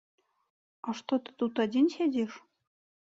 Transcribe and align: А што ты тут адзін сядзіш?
А 0.87 0.95
што 1.01 1.13
ты 1.27 1.35
тут 1.43 1.53
адзін 1.67 1.85
сядзіш? 1.97 2.31